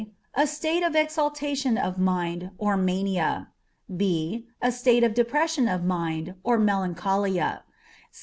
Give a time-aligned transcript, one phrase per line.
[0.33, 3.49] _A state of exaltation of mind, or mania.
[3.95, 4.47] b.
[4.59, 7.61] A state of depression of mind, or melancholia.